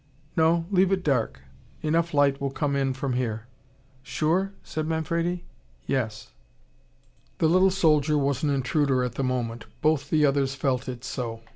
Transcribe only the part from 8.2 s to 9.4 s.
an intruder at the